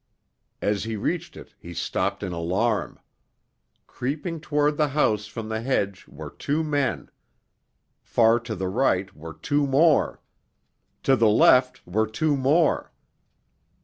[0.63, 2.97] As he reached it he stopped in alarm.
[3.85, 7.11] Creeping toward the house from the hedge were two men.
[8.01, 10.19] Far to the right were two more.
[11.03, 12.91] To the left were two more.